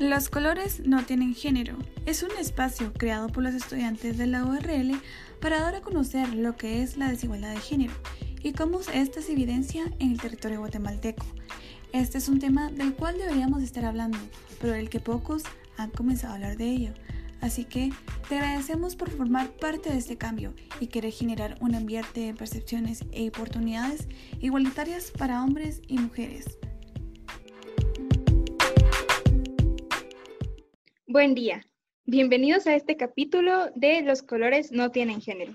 [0.00, 1.76] Los colores no tienen género.
[2.04, 5.00] Es un espacio creado por los estudiantes de la URL
[5.40, 7.92] para dar a conocer lo que es la desigualdad de género
[8.42, 11.24] y cómo esta se evidencia en el territorio guatemalteco.
[11.92, 14.18] Este es un tema del cual deberíamos estar hablando,
[14.60, 15.44] pero del que pocos
[15.76, 16.92] han comenzado a hablar de ello.
[17.40, 17.92] Así que
[18.28, 23.04] te agradecemos por formar parte de este cambio y querer generar un ambiente de percepciones
[23.12, 24.08] e oportunidades
[24.40, 26.58] igualitarias para hombres y mujeres.
[31.14, 31.64] Buen día.
[32.06, 35.54] Bienvenidos a este capítulo de Los colores no tienen género.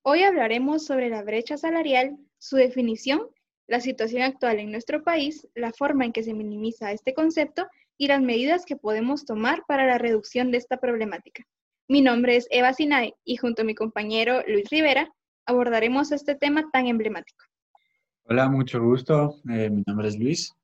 [0.00, 3.28] Hoy hablaremos sobre la brecha salarial, su definición,
[3.66, 7.66] la situación actual en nuestro país, la forma en que se minimiza este concepto
[7.98, 11.44] y las medidas que podemos tomar para la reducción de esta problemática.
[11.86, 15.12] Mi nombre es Eva Sinay y junto a mi compañero Luis Rivera
[15.44, 17.44] abordaremos este tema tan emblemático.
[18.22, 19.42] Hola, mucho gusto.
[19.46, 20.54] Eh, mi nombre es Luis.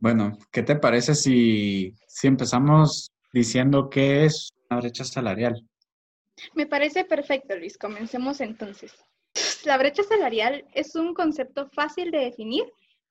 [0.00, 5.66] Bueno, ¿qué te parece si, si empezamos diciendo qué es una brecha salarial?
[6.54, 7.76] Me parece perfecto, Luis.
[7.76, 8.94] Comencemos entonces.
[9.64, 12.64] La brecha salarial es un concepto fácil de definir,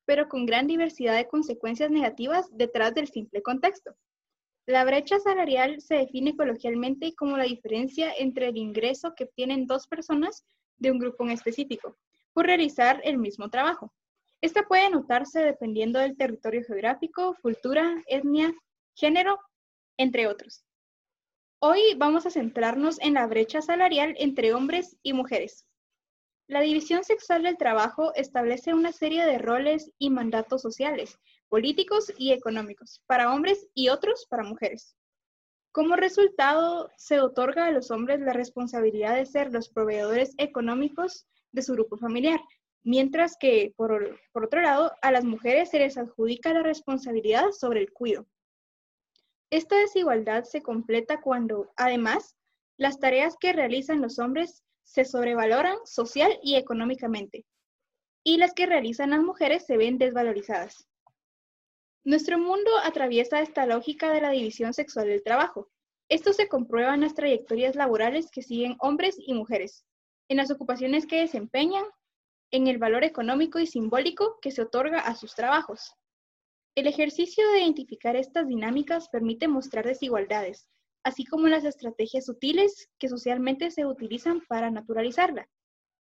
[0.06, 3.94] pero con gran diversidad de consecuencias negativas detrás del simple contexto.
[4.64, 9.86] La brecha salarial se define coloquialmente como la diferencia entre el ingreso que obtienen dos
[9.86, 10.44] personas
[10.78, 11.96] de un grupo en específico
[12.32, 13.92] por realizar el mismo trabajo.
[14.40, 18.54] Esta puede notarse dependiendo del territorio geográfico, cultura, etnia,
[18.94, 19.40] género,
[19.96, 20.64] entre otros.
[21.60, 25.66] Hoy vamos a centrarnos en la brecha salarial entre hombres y mujeres.
[26.46, 32.30] La división sexual del trabajo establece una serie de roles y mandatos sociales, políticos y
[32.30, 34.94] económicos para hombres y otros para mujeres.
[35.72, 41.62] Como resultado, se otorga a los hombres la responsabilidad de ser los proveedores económicos de
[41.62, 42.40] su grupo familiar,
[42.84, 47.92] mientras que, por, otro lado, a las mujeres se les adjudica la responsabilidad sobre el
[47.92, 48.26] cuidado.
[49.50, 52.36] Esta desigualdad se completa cuando, además,
[52.76, 57.44] las tareas que realizan los hombres se sobrevaloran social y económicamente,
[58.24, 60.88] y las que realizan las mujeres se ven desvalorizadas.
[62.04, 65.68] Nuestro mundo atraviesa esta lógica de la división sexual del trabajo.
[66.08, 69.84] Esto se comprueba en las trayectorias laborales que siguen hombres y mujeres,
[70.28, 71.84] en las ocupaciones que desempeñan
[72.50, 75.94] en el valor económico y simbólico que se otorga a sus trabajos.
[76.74, 80.68] El ejercicio de identificar estas dinámicas permite mostrar desigualdades,
[81.02, 85.48] así como las estrategias sutiles que socialmente se utilizan para naturalizarla.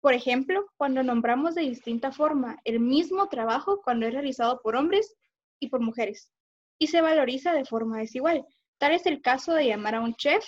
[0.02, 5.16] Por ejemplo, cuando nombramos de distinta forma el mismo trabajo cuando es realizado por hombres
[5.60, 6.32] y por mujeres,
[6.78, 8.46] y se valoriza de forma desigual.
[8.78, 10.46] Tal es el caso de llamar a un chef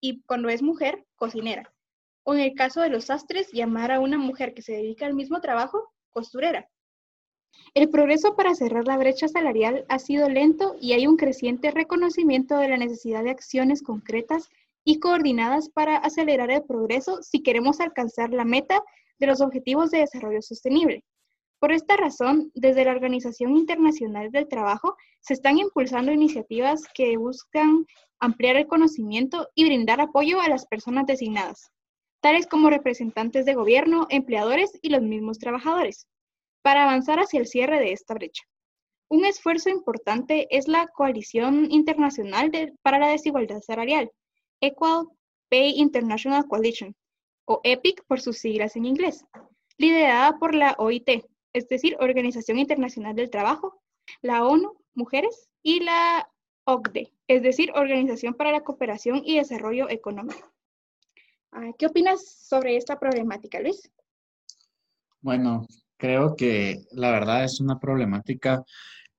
[0.00, 1.73] y cuando es mujer, cocinera
[2.24, 5.14] o en el caso de los sastres, llamar a una mujer que se dedica al
[5.14, 6.68] mismo trabajo costurera.
[7.74, 12.56] El progreso para cerrar la brecha salarial ha sido lento y hay un creciente reconocimiento
[12.56, 14.48] de la necesidad de acciones concretas
[14.84, 18.82] y coordinadas para acelerar el progreso si queremos alcanzar la meta
[19.18, 21.04] de los Objetivos de Desarrollo Sostenible.
[21.60, 27.86] Por esta razón, desde la Organización Internacional del Trabajo se están impulsando iniciativas que buscan
[28.18, 31.70] ampliar el conocimiento y brindar apoyo a las personas designadas
[32.24, 36.08] tales como representantes de gobierno, empleadores y los mismos trabajadores,
[36.62, 38.44] para avanzar hacia el cierre de esta brecha.
[39.10, 44.10] Un esfuerzo importante es la Coalición Internacional para la Desigualdad Salarial,
[44.62, 45.08] Equal
[45.50, 46.96] Pay International Coalition,
[47.44, 49.26] o EPIC por sus siglas en inglés,
[49.76, 53.82] liderada por la OIT, es decir, Organización Internacional del Trabajo,
[54.22, 56.26] la ONU, Mujeres, y la
[56.64, 60.53] OCDE, es decir, Organización para la Cooperación y Desarrollo Económico.
[61.56, 63.88] Ah, ¿Qué opinas sobre esta problemática, Luis?
[65.20, 68.64] Bueno, creo que la verdad es una problemática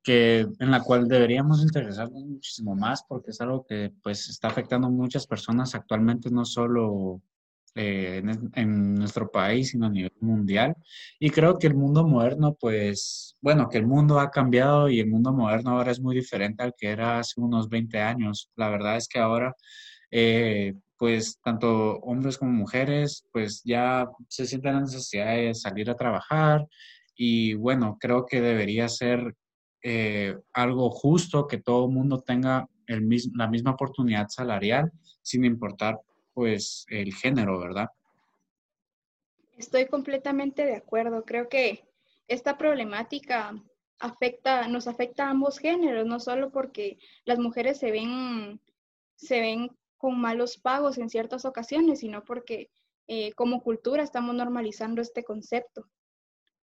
[0.03, 4.88] que, en la cual deberíamos interesarnos muchísimo más porque es algo que pues está afectando
[4.88, 7.22] a muchas personas actualmente, no solo
[7.73, 8.22] eh,
[8.53, 10.75] en, nuestro país, sino a nivel mundial.
[11.17, 15.07] Y creo que el mundo moderno, pues, bueno, que el mundo ha cambiado y el
[15.07, 18.52] mundo moderno ahora es muy diferente al que era hace unos 20 años.
[18.58, 19.55] La verdad es que ahora
[20.11, 25.95] eh, pues tanto hombres como mujeres, pues ya se sienten la necesidad de salir a
[25.95, 26.67] trabajar
[27.15, 29.35] y bueno, creo que debería ser
[29.81, 35.99] eh, algo justo que todo el mundo tenga el la misma oportunidad salarial sin importar
[36.33, 37.87] pues el género, ¿verdad?
[39.57, 41.23] Estoy completamente de acuerdo.
[41.23, 41.87] Creo que
[42.27, 43.55] esta problemática
[43.99, 48.59] afecta, nos afecta a ambos géneros, no solo porque las mujeres se ven,
[49.15, 49.71] se ven
[50.11, 52.69] malos pagos en ciertas ocasiones, sino porque
[53.07, 55.87] eh, como cultura estamos normalizando este concepto.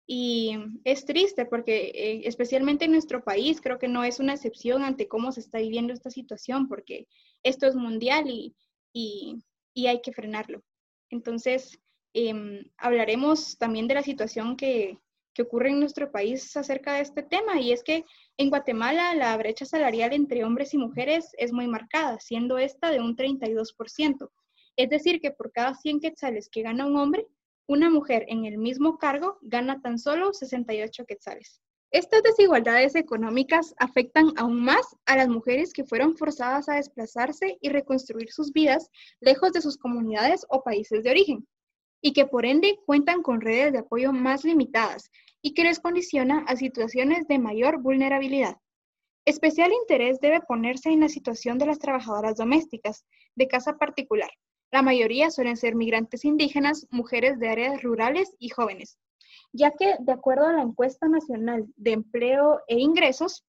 [0.08, 4.84] Y es triste porque eh, especialmente en nuestro país creo que no es una excepción
[4.84, 7.08] ante cómo se está viviendo esta situación porque
[7.42, 8.56] esto es mundial y,
[8.94, 9.44] y,
[9.74, 10.64] y hay que frenarlo.
[11.10, 11.80] Entonces,
[12.14, 15.00] em, hablaremos también de la situación que,
[15.36, 18.06] que ocurre en nuestro país acerca de este tema y es que
[18.38, 23.02] en Guatemala la brecha salarial entre hombres y mujeres es muy marcada, siendo esta de
[23.02, 24.32] un 32%.
[24.78, 27.28] Es decir, que por cada 100 quetzales que gana un hombre,
[27.68, 31.62] una mujer en el mismo cargo gana tan solo 68 quetzales.
[31.92, 37.70] Estas desigualdades económicas afectan aún más a las mujeres que fueron forzadas a desplazarse y
[37.70, 38.90] reconstruir sus vidas
[39.20, 41.48] lejos de sus comunidades o países de origen,
[42.06, 45.10] y que por ende cuentan con redes de apoyo más limitadas
[45.42, 48.58] y que les condiciona a situaciones de mayor vulnerabilidad.
[49.26, 53.06] Especial interés debe ponerse en la situación de las trabajadoras domésticas
[53.36, 54.30] de casa particular,
[54.72, 59.00] la mayoría suelen ser migrantes indígenas, mujeres de áreas rurales y jóvenes,
[59.52, 63.44] ya que, de acuerdo a la encuesta nacional de empleo e ingresos,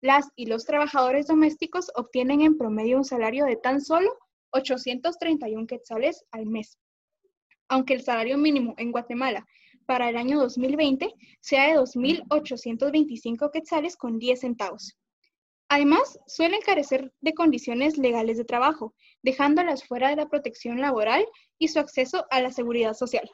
[0.00, 4.16] las y los trabajadores domésticos obtienen en promedio un salario de tan solo
[4.50, 6.78] 831 quetzales al mes.
[7.68, 9.46] Aunque el salario mínimo en Guatemala
[9.86, 14.96] para el año 2020 sea de 2.825 quetzales con 10 centavos.
[15.68, 21.26] Además, suelen carecer de condiciones legales de trabajo, dejándolas fuera de la protección laboral
[21.58, 23.28] y su acceso a la seguridad social.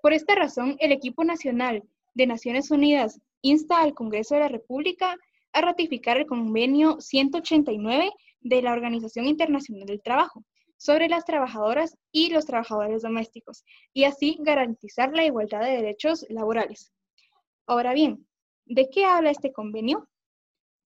[0.00, 1.82] Por esta razón, el equipo nacional
[2.14, 5.18] de Naciones Unidas insta al Congreso de la República
[5.52, 8.10] a ratificar el convenio 189
[8.40, 10.44] de la Organización Internacional del Trabajo
[10.80, 16.90] sobre las trabajadoras y los trabajadores domésticos y así garantizar la igualdad de derechos laborales.
[17.66, 18.26] Ahora bien,
[18.64, 20.08] ¿de qué habla este convenio?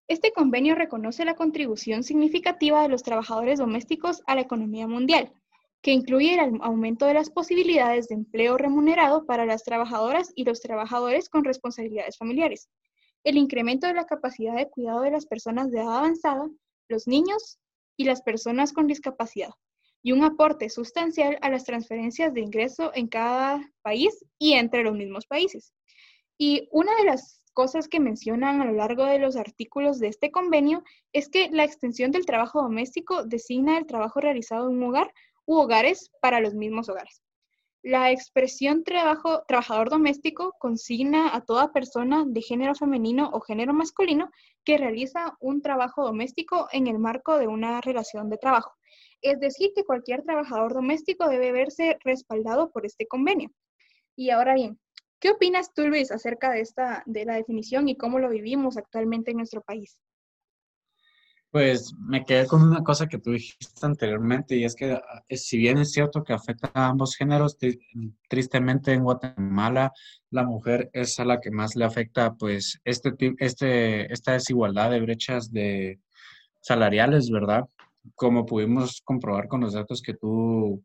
[0.08, 5.32] Este convenio reconoce la contribución significativa de los trabajadores domésticos a la economía mundial,
[5.84, 10.60] que incluye el aumento de las posibilidades de empleo remunerado para las trabajadoras y los
[10.60, 12.68] trabajadores con responsabilidades familiares,
[13.24, 16.50] el incremento de la capacidad de cuidado de las personas de edad avanzada,
[16.90, 17.60] los niños
[17.96, 19.52] y las personas con discapacidad,
[20.04, 24.94] y un aporte sustancial a las transferencias de ingreso en cada país y entre los
[24.94, 25.74] mismos países.
[26.38, 30.30] Y una de las cosas que mencionan a lo largo de los artículos de este
[30.30, 30.84] convenio
[31.14, 35.14] es que la extensión del trabajo doméstico designa el trabajo realizado en un hogar
[35.46, 37.23] u hogares para los mismos hogares.
[37.84, 44.32] La expresión trabajo, trabajador doméstico consigna a toda persona de género femenino o género masculino
[44.64, 48.72] que realiza un trabajo doméstico en el marco de una relación de trabajo.
[49.22, 53.52] Es decir, que cualquier trabajador doméstico debe verse respaldado por este convenio.
[54.16, 54.80] Y ahora bien,
[55.24, 59.32] ¿Qué opinas tú, Luis, acerca de esta, de la definición y cómo lo vivimos actualmente
[59.32, 59.98] en nuestro país?
[61.54, 65.60] Pues me quedé con una cosa que tú dijiste anteriormente y es que ah, si
[65.60, 67.60] bien es cierto que afecta a ambos géneros,
[68.28, 69.92] tristemente en Guatemala
[70.32, 75.02] la mujer es a la que más le afecta pues este, este, esta desigualdad de
[75.02, 76.00] brechas de
[76.60, 77.66] salariales, ¿verdad?
[78.16, 80.84] Como pudimos comprobar con los datos que tú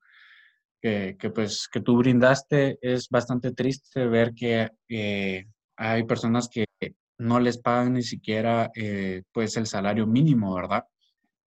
[0.82, 6.67] que, pues, que tú brindaste, es bastante triste ver que eh, hay personas que
[7.19, 10.85] no les pagan ni siquiera eh, pues el salario mínimo, ¿verdad?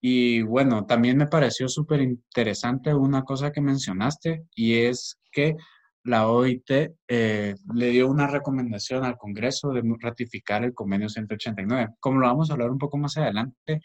[0.01, 5.55] Y bueno, también me pareció súper interesante una cosa que mencionaste y es que
[6.03, 6.71] la OIT
[7.07, 11.95] eh, le dio una recomendación al Congreso de ratificar el convenio 189.
[11.99, 13.81] Como lo vamos a hablar un poco más adelante,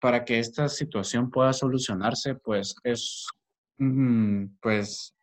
[0.00, 3.26] para que esta situación pueda solucionarse, pues es
[4.60, 5.15] pues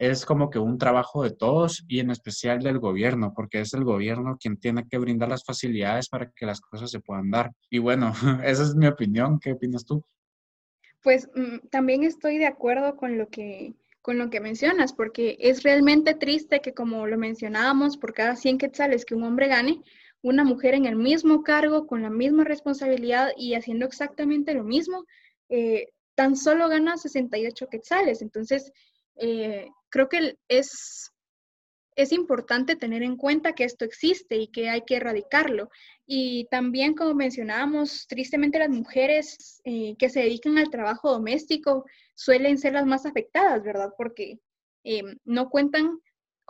[0.00, 3.84] es como que un trabajo de todos y en especial del gobierno, porque es el
[3.84, 7.52] gobierno quien tiene que brindar las facilidades para que las cosas se puedan dar.
[7.68, 9.38] Y bueno, esa es mi opinión.
[9.38, 10.02] ¿Qué opinas tú?
[11.02, 15.62] Pues mm, también estoy de acuerdo con lo que con lo que mencionas, porque es
[15.62, 19.82] realmente triste que como lo mencionábamos, por cada 100 quetzales que un hombre gane,
[20.22, 25.04] una mujer en el mismo cargo, con la misma responsabilidad y haciendo exactamente lo mismo,
[25.50, 28.22] eh, tan solo gana 68 quetzales.
[28.22, 28.72] Entonces,
[29.16, 31.10] eh, creo que es,
[31.96, 35.68] es importante tener en cuenta que esto existe y que hay que erradicarlo.
[36.06, 42.58] Y también, como mencionábamos, tristemente las mujeres eh, que se dedican al trabajo doméstico suelen
[42.58, 43.90] ser las más afectadas, ¿verdad?
[43.96, 44.38] Porque
[44.84, 45.98] eh, no cuentan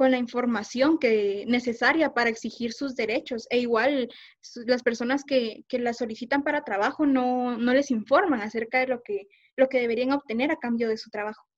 [0.01, 3.47] con la información que, necesaria para exigir sus derechos.
[3.51, 4.09] E igual
[4.65, 9.03] las personas que, que la solicitan para trabajo no, no, les informan acerca de lo
[9.03, 11.50] que, lo que deberían obtener a cambio de su trabajo.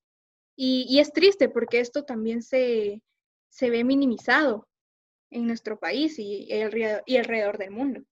[0.57, 3.03] Y, es triste porque esto también se,
[3.49, 4.69] se, ve minimizado
[5.31, 8.03] en nuestro país y, el, y alrededor del mundo.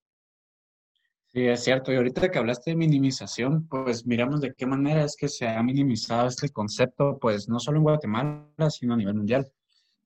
[1.33, 1.93] Sí, es cierto.
[1.93, 5.63] Y ahorita que hablaste de minimización, pues miramos de qué manera es que se ha
[5.63, 9.47] minimizado este concepto, pues no solo en Guatemala, sino a nivel mundial.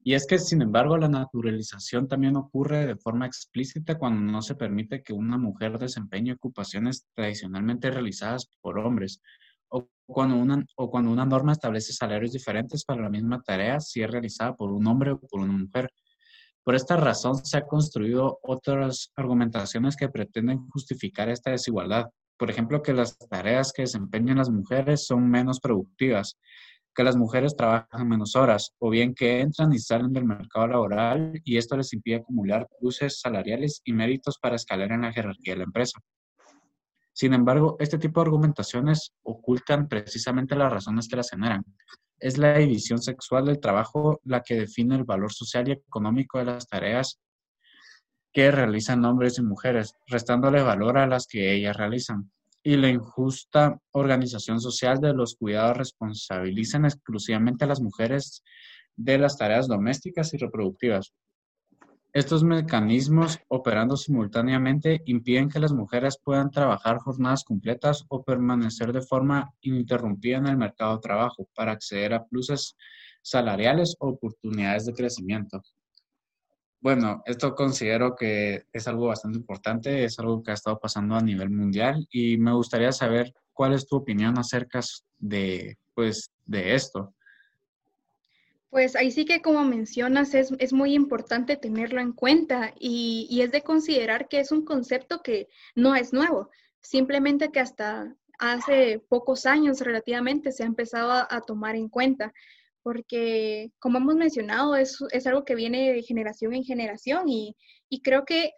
[0.07, 4.55] Y es que, sin embargo, la naturalización también ocurre de forma explícita cuando no se
[4.55, 9.23] permite que una mujer desempeñe ocupaciones tradicionalmente realizadas por hombres,
[9.75, 14.03] o cuando una, o cuando una norma establece salarios diferentes para la misma tarea si
[14.03, 15.91] es realizada por un hombre o por una mujer.
[16.63, 22.07] Por esta razón se han construido otras argumentaciones que pretenden justificar esta desigualdad.
[22.39, 26.39] Por ejemplo, que las tareas que desempeñan las mujeres son menos productivas,
[26.95, 31.41] que las mujeres trabajan menos horas o bien que entran y salen del mercado laboral
[31.45, 35.59] y esto les impide acumular cruces salariales y méritos para escalar en la jerarquía de
[35.59, 35.99] la empresa.
[37.15, 41.65] Sin embargo, este tipo de argumentaciones ocultan precisamente las razones que las generan.
[42.19, 46.45] Es la división sexual del trabajo la que define el valor social y económico de
[46.45, 47.19] las tareas
[48.33, 52.31] que realizan hombres y mujeres, restándole valor a las que ellas realizan
[52.67, 58.43] y la injusta organización social de los cuidados responsabilizan exclusivamente a las mujeres
[58.97, 61.13] de las tareas domésticas y reproductivas.
[62.15, 69.03] Estos mecanismos, operando simultáneamente, impiden que las mujeres puedan trabajar jornadas completas o permanecer de
[69.03, 72.77] forma ininterrumpida en el mercado de trabajo para acceder a pluses
[73.21, 75.61] salariales o oportunidades de crecimiento.
[76.81, 81.21] Bueno, esto considero que es algo bastante importante, es algo que ha estado pasando a
[81.21, 84.79] nivel mundial y me gustaría saber cuál es tu opinión acerca
[85.19, 87.13] de, pues, de esto.
[88.75, 93.43] Pues ahí sí que como mencionas es, es muy importante tenerlo en cuenta y, y,
[93.43, 96.51] es de considerar que es un concepto que no es nuevo,
[96.81, 102.33] simplemente que hasta hace pocos años relativamente se ha empezado a, tomar en cuenta
[102.83, 107.57] porque como hemos mencionado, es, es algo que viene de generación en generación y,
[107.89, 108.55] y, creo que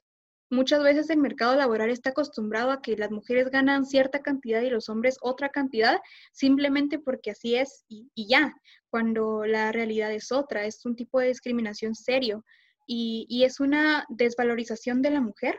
[0.51, 4.71] muchas veces el mercado laboral está acostumbrado a que las mujeres ganan cierta cantidad y
[4.71, 6.01] los hombres otra cantidad,
[6.33, 8.55] simplemente porque así es y, y ya,
[8.91, 12.45] cuando la realidad es otra, es un tipo de discriminación serio.
[12.87, 15.59] Y, y es una desvalorización de la mujer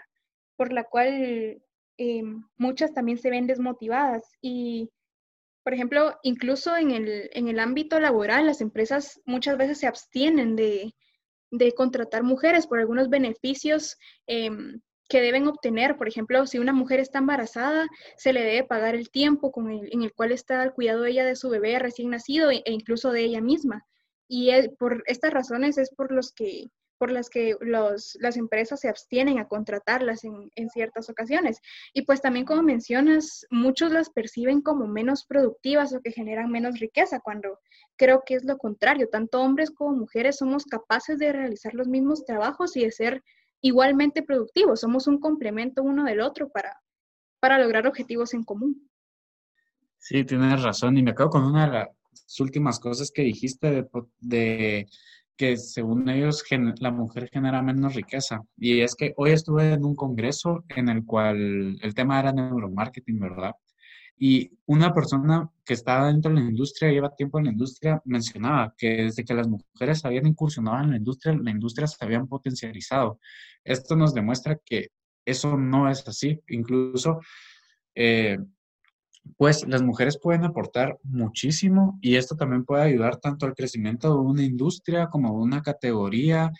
[0.56, 1.62] por la cual
[1.98, 2.24] eh,
[2.58, 4.24] muchas también se ven desmotivadas.
[4.42, 4.90] Y
[5.64, 10.56] por ejemplo, incluso en el, en el ámbito laboral, las empresas muchas veces se abstienen
[10.56, 10.94] de,
[11.52, 15.98] de contratar mujeres por algunos beneficios em, que deben obtener.
[15.98, 17.88] Por ejemplo, si una mujer está embarazada,
[18.18, 21.26] se le debe pagar el tiempo con el, en el cual está el cuidado ella
[21.26, 23.86] de su bebé recién nacido e incluso de ella misma.
[24.28, 26.66] Y por estas razones es por los que
[26.98, 31.60] por las que los, las empresas se abstienen a contratarlas en, en, ciertas ocasiones.
[31.94, 36.80] Y pues también como mencionas, muchos las perciben como menos productivas o que generan menos
[36.80, 37.60] riqueza, cuando
[37.96, 39.10] creo que es lo contrario.
[39.10, 43.24] Tanto hombres como mujeres somos capaces de realizar los mismos trabajos y de ser
[43.62, 44.82] igualmente productivos.
[44.82, 46.80] Somos un complemento uno del otro para,
[47.40, 48.90] para lograr objetivos en común.
[49.98, 50.98] Sí, tienes razón.
[50.98, 53.88] Y me acabo con una de las últimas cosas que dijiste de,
[54.20, 54.88] de
[55.38, 56.44] que según ellos
[56.80, 58.42] la mujer genera menos riqueza.
[58.58, 63.20] Y es que hoy estuve en un congreso en el cual el tema era neuromarketing,
[63.20, 63.54] ¿verdad?
[64.20, 68.74] Y una persona que estaba dentro de la industria, lleva tiempo en la industria, mencionaba
[68.76, 73.20] que desde que las mujeres habían incursionado en la industria, la industria se habían potencializado.
[73.64, 74.90] Esto nos demuestra que
[75.24, 76.42] eso no es así.
[76.48, 77.20] Incluso
[77.94, 78.40] eh,
[79.36, 84.20] pues las mujeres pueden aportar muchísimo y esto también puede ayudar tanto al crecimiento de
[84.20, 86.52] una industria como de una categoría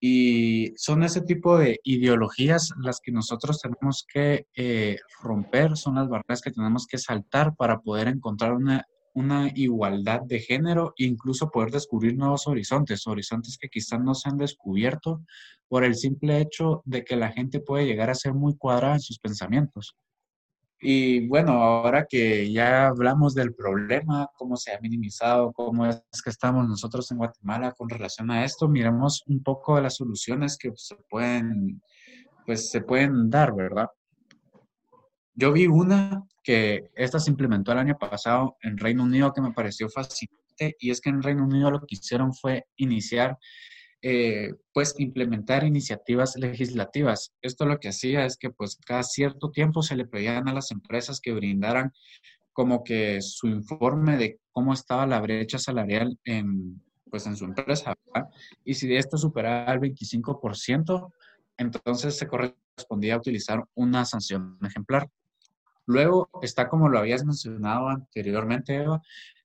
[0.00, 6.08] y son ese tipo de ideologías las que nosotros tenemos que eh, romper, son las
[6.08, 11.50] barreras que tenemos que saltar para poder encontrar una, una igualdad de género e incluso
[11.50, 15.22] poder descubrir nuevos horizontes, horizontes que quizás no se han descubierto
[15.68, 19.00] por el simple hecho de que la gente puede llegar a ser muy cuadrada en
[19.00, 19.96] sus pensamientos.
[20.84, 26.30] Y bueno, ahora que ya hablamos del problema, cómo se ha minimizado, cómo es que
[26.30, 30.96] estamos nosotros en Guatemala con relación a esto, miremos un poco las soluciones que se
[31.08, 31.80] pueden,
[32.44, 33.86] pues se pueden dar, ¿verdad?
[35.34, 39.52] Yo vi una que esta se implementó el año pasado en Reino Unido que me
[39.52, 43.38] pareció fascinante y es que en Reino Unido lo que hicieron fue iniciar
[44.04, 47.32] eh, pues implementar iniciativas legislativas.
[47.40, 50.72] Esto lo que hacía es que pues cada cierto tiempo se le pedían a las
[50.72, 51.92] empresas que brindaran
[52.52, 57.94] como que su informe de cómo estaba la brecha salarial en, pues en su empresa.
[58.64, 61.12] Y si esto superaba el 25%,
[61.56, 65.08] entonces se correspondía a utilizar una sanción ejemplar.
[65.86, 69.00] Luego está, como lo habías mencionado anteriormente, Eva,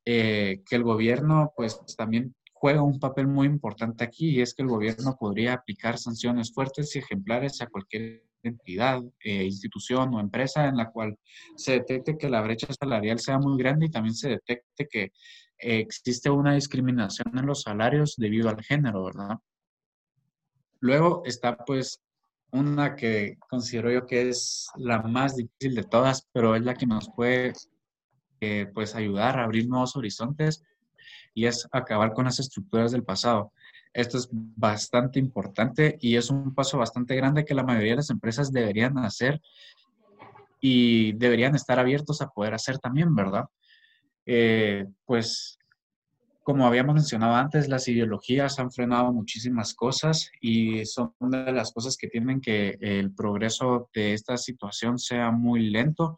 [0.05, 4.63] eh, que el gobierno pues también juega un papel muy importante aquí y es que
[4.63, 10.67] el gobierno podría aplicar sanciones fuertes y ejemplares a cualquier entidad, eh, institución o empresa
[10.67, 11.17] en la cual
[11.55, 15.11] se detecte que la brecha salarial sea muy grande y también se detecte que
[15.59, 19.37] existe una discriminación en los salarios debido al género, ¿verdad?
[20.79, 22.01] Luego está pues
[22.51, 26.85] una que considero yo que es la más difícil de todas, pero es la que
[26.85, 27.53] nos puede
[28.39, 30.63] eh, pues ayudar a abrir nuevos horizontes
[31.33, 33.51] y es acabar con las estructuras del pasado.
[33.93, 38.09] Esto es bastante importante y es un paso bastante grande que la mayoría de las
[38.09, 39.41] empresas deberían hacer
[40.59, 43.45] y deberían estar abiertos a poder hacer también, ¿verdad?
[44.25, 45.57] Eh, pues
[46.47, 51.73] como habíamos mencionado antes, las ideologías han frenado muchísimas cosas y son una de las
[51.73, 56.17] cosas que tienen que el progreso de esta situación sea muy lento.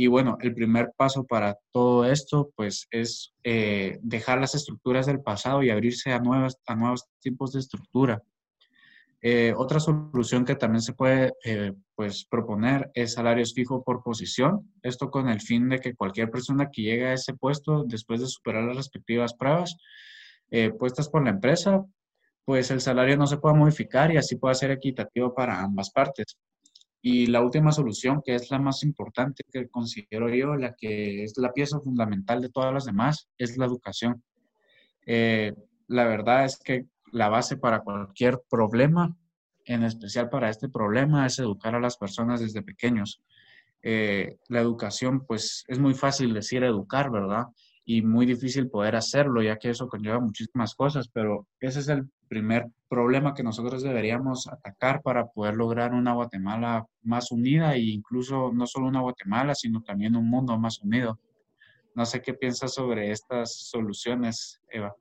[0.00, 5.20] Y bueno, el primer paso para todo esto, pues, es eh, dejar las estructuras del
[5.22, 8.22] pasado y abrirse a, nuevas, a nuevos tipos de estructura.
[9.20, 14.72] Eh, otra solución que también se puede eh, pues, proponer es salarios fijos por posición.
[14.84, 18.28] Esto con el fin de que cualquier persona que llegue a ese puesto después de
[18.28, 19.76] superar las respectivas pruebas
[20.78, 21.84] puestas por la empresa,
[22.44, 26.38] pues el salario no se pueda modificar y así pueda ser equitativo para ambas partes.
[27.00, 31.34] Y la última solución, que es la más importante que considero yo, la que es
[31.36, 34.22] la pieza fundamental de todas las demás, es la educación.
[35.06, 39.16] la verdad es que la base para cualquier problema,
[39.64, 43.22] en especial para este problema, es educar a las personas desde pequeños.
[43.82, 47.46] Eh, la educación, pues es muy fácil decir educar, ¿verdad?
[47.90, 52.06] Y muy difícil poder hacerlo, ya que eso conlleva muchísimas cosas, pero ese es el
[52.28, 58.52] primer problema que nosotros deberíamos atacar para poder lograr una Guatemala más unida e incluso
[58.52, 61.18] no solo una Guatemala, sino también un mundo más unido.
[61.94, 64.94] No sé qué piensas sobre estas soluciones, Eva.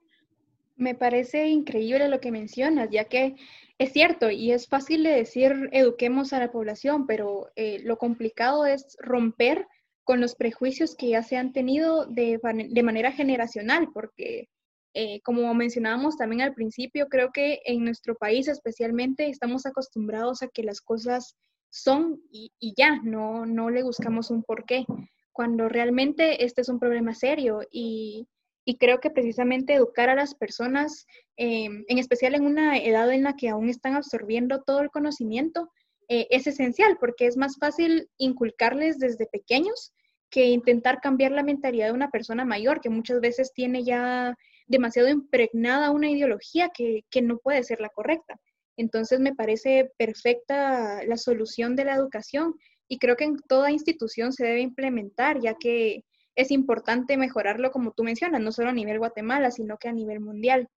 [0.78, 3.36] Me parece increíble lo que mencionas, ya que
[3.80, 8.66] es cierto y es fácil de decir eduquemos a la población, pero eh, lo complicado
[8.66, 9.68] es romper
[10.08, 12.40] con los prejuicios que ya se han tenido de,
[12.82, 14.48] manera generacional, porque
[14.94, 20.48] eh, como mencionábamos también al principio, creo que en nuestro país especialmente estamos acostumbrados a
[20.48, 21.36] que las cosas
[21.70, 24.86] son y, y ya, no, no le buscamos un porqué,
[25.34, 28.28] cuando realmente este es un problema serio y
[28.70, 33.24] y creo que precisamente educar a las personas, em, en especial en una edad en
[33.24, 35.72] la que aún están absorbiendo todo el conocimiento,
[36.10, 39.94] eh, es esencial porque es más fácil inculcarles desde pequeños
[40.30, 44.36] que intentar cambiar la mentalidad de una persona mayor que muchas veces tiene ya
[44.68, 48.40] demasiado impregnada una ideología que, que no puede ser la correcta.
[48.76, 52.56] Entonces me parece perfecta la solución de la educación
[52.88, 56.04] y creo que en toda institución se debe implementar, ya que
[56.36, 60.20] es importante mejorarlo, como tú mencionas, no solo a nivel Guatemala, sino que a nivel
[60.20, 60.68] mundial.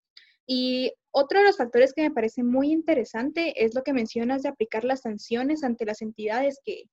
[0.47, 4.49] Y otro de los factores que me parece muy interesante es lo que mencionas de
[4.49, 6.85] aplicar las sanciones ante las entidades que,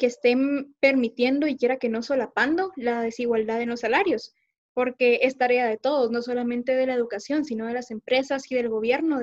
[0.00, 4.32] que estén permitiendo y quiera que no solapando la desigualdad en los salarios,
[4.72, 8.54] porque es tarea de todos, no solamente de la educación, sino de las empresas y
[8.54, 9.20] del gobierno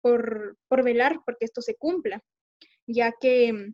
[0.00, 2.22] por, por velar porque esto se cumpla,
[2.86, 3.72] ya que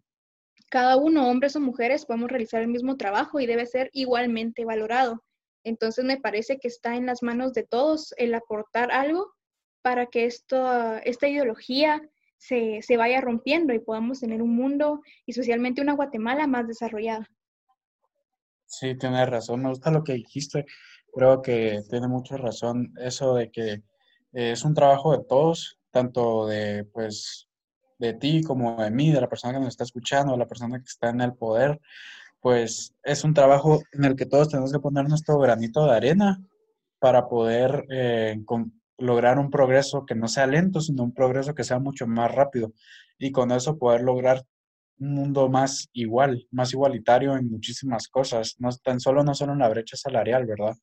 [0.70, 5.22] cada uno, hombres o mujeres, podemos realizar el mismo trabajo y debe ser igualmente valorado.
[5.62, 9.30] Entonces me parece que está en las manos de todos el aportar algo
[9.82, 12.00] para que esto, esta ideología
[12.40, 17.28] se, se vaya rompiendo y podamos tener un mundo y especialmente una Guatemala más desarrollada.
[18.64, 19.62] Sí, tienes razón.
[19.62, 20.64] Me gusta lo que dijiste.
[21.12, 23.82] Creo que tiene mucha razón eso de que
[24.32, 27.48] es un trabajo de todos, tanto de pues
[27.98, 30.78] de ti como de mí, de la persona que nos está escuchando, de la persona
[30.78, 31.78] que está en el poder,
[32.40, 36.40] pues es un trabajo en el que todos tenemos que poner nuestro granito de arena
[36.98, 38.40] para poder eh,
[39.00, 42.72] lograr un progreso que no sea lento, sino un progreso que sea mucho más rápido
[43.18, 44.44] y con eso poder lograr
[44.98, 49.60] un mundo más igual, más igualitario en muchísimas cosas, no tan solo no solo en
[49.60, 50.76] la brecha salarial, ¿verdad?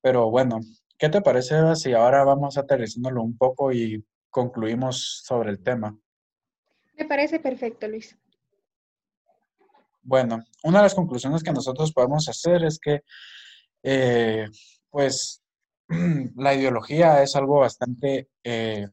[0.00, 0.60] Pero bueno,
[0.98, 5.96] ¿qué te parece Eva, si ahora vamos aterrizándolo un poco y concluimos sobre el tema?
[6.96, 8.16] Me parece perfecto, Luis.
[10.02, 13.02] Bueno, una de las conclusiones que nosotros podemos hacer es que,
[13.82, 14.46] eh,
[14.88, 15.42] pues,
[16.36, 18.88] la ideología es algo bastante eh,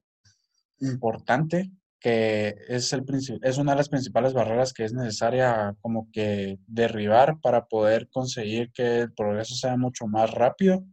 [0.79, 3.05] importante, que es, el,
[3.41, 8.71] es una de las principales barreras que es necesaria como que derribar para poder conseguir
[8.73, 10.83] que el progreso sea mucho más rápido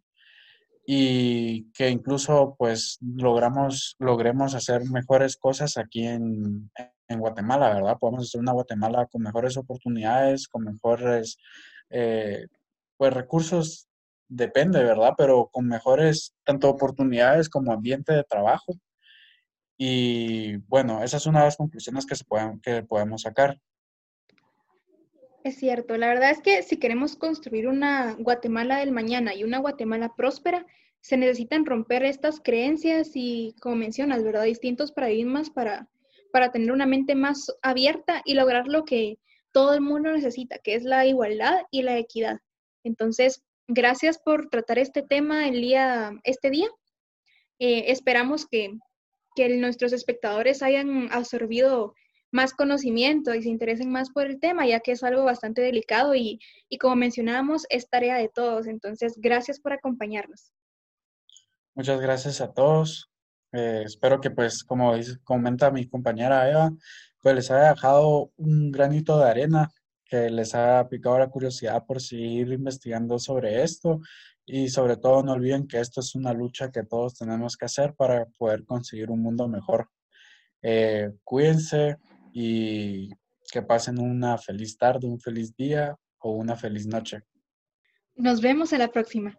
[0.87, 6.71] y que incluso pues logramos, logremos hacer mejores cosas aquí en,
[7.11, 7.99] en Guatemala, ¿verdad?
[7.99, 11.39] Podemos hacer una Guatemala con mejores oportunidades, con mejores,
[11.91, 12.47] eh,
[12.97, 13.89] pues recursos,
[14.31, 15.15] depende, ¿verdad?
[15.19, 18.73] Pero con mejores tanto oportunidades como ambiente de trabajo.
[19.77, 23.61] Y bueno, esa es una de las conclusiones que, se pueden, que podemos sacar.
[25.43, 29.59] Es cierto, la verdad es que si queremos construir una Guatemala del mañana y una
[29.59, 30.67] Guatemala próspera,
[31.01, 34.45] se necesitan romper estas creencias y, como mencionas, ¿verdad?
[34.45, 35.89] Distintos paradigmas para,
[36.31, 39.19] para tener una mente más abierta y lograr lo que
[39.51, 42.39] todo el mundo necesita, que es la igualdad y la equidad.
[42.85, 46.69] Entonces, gracias por tratar este tema el día, este día.
[47.59, 48.73] Eh, esperamos que,
[49.35, 51.95] que nuestros espectadores hayan absorbido
[52.33, 56.15] más conocimiento y se interesen más por el tema, ya que es algo bastante delicado
[56.15, 58.67] y, y como mencionábamos, es tarea de todos.
[58.67, 60.53] Entonces, gracias por acompañarnos.
[61.75, 63.11] Muchas gracias a todos.
[63.53, 66.71] Eh, espero que, pues, como comenta mi compañera Eva,
[67.21, 69.71] pues les haya dejado un granito de arena,
[70.11, 74.01] que les haya picado la curiosidad por seguir investigando sobre esto
[74.45, 77.95] y sobre todo no olviden que esto es una lucha que todos tenemos que hacer
[77.95, 79.89] para poder conseguir un mundo mejor.
[80.63, 81.97] Eh, cuídense
[82.33, 83.11] y
[83.53, 87.23] que pasen una feliz tarde, un feliz día o una feliz noche.
[88.17, 89.39] Nos vemos a la próxima.